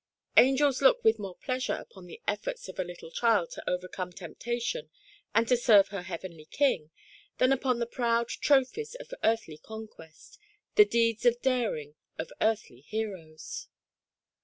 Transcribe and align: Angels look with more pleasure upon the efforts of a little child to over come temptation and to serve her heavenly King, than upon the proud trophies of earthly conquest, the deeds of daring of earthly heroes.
Angels 0.35 0.81
look 0.81 1.03
with 1.03 1.19
more 1.19 1.35
pleasure 1.35 1.75
upon 1.75 2.07
the 2.07 2.19
efforts 2.27 2.67
of 2.67 2.79
a 2.79 2.83
little 2.83 3.11
child 3.11 3.51
to 3.51 3.69
over 3.69 3.87
come 3.87 4.11
temptation 4.11 4.89
and 5.35 5.47
to 5.47 5.55
serve 5.55 5.89
her 5.89 6.01
heavenly 6.01 6.45
King, 6.45 6.89
than 7.37 7.51
upon 7.51 7.77
the 7.77 7.85
proud 7.85 8.27
trophies 8.29 8.95
of 8.95 9.13
earthly 9.23 9.59
conquest, 9.59 10.39
the 10.73 10.85
deeds 10.85 11.23
of 11.27 11.39
daring 11.43 11.93
of 12.17 12.33
earthly 12.41 12.79
heroes. 12.79 13.67